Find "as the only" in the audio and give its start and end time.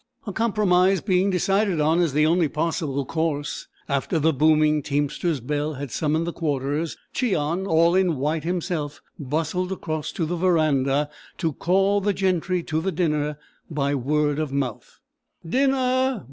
1.99-2.47